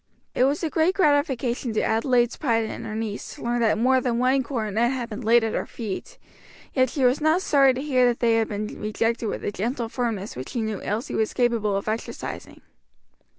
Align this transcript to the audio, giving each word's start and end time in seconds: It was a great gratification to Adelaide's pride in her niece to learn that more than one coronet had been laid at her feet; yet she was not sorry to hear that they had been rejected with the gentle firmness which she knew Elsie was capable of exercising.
It 0.33 0.45
was 0.45 0.63
a 0.63 0.69
great 0.71 0.95
gratification 0.95 1.73
to 1.73 1.83
Adelaide's 1.83 2.35
pride 2.35 2.63
in 2.63 2.85
her 2.85 2.95
niece 2.95 3.35
to 3.35 3.43
learn 3.43 3.61
that 3.61 3.77
more 3.77 4.01
than 4.01 4.17
one 4.17 4.41
coronet 4.41 4.91
had 4.91 5.09
been 5.11 5.21
laid 5.21 5.43
at 5.43 5.53
her 5.53 5.67
feet; 5.67 6.17
yet 6.73 6.89
she 6.89 7.03
was 7.05 7.21
not 7.21 7.43
sorry 7.43 7.75
to 7.75 7.81
hear 7.83 8.07
that 8.07 8.19
they 8.19 8.37
had 8.37 8.47
been 8.47 8.81
rejected 8.81 9.27
with 9.27 9.43
the 9.43 9.51
gentle 9.51 9.89
firmness 9.89 10.35
which 10.35 10.49
she 10.49 10.61
knew 10.63 10.81
Elsie 10.81 11.13
was 11.13 11.35
capable 11.35 11.77
of 11.77 11.87
exercising. 11.87 12.61